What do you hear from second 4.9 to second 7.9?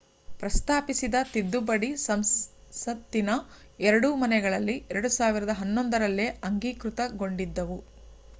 2011ರಲ್ಲೇ ಅಂಗೀಕೃತಗೊಂಡಿದ್ದವು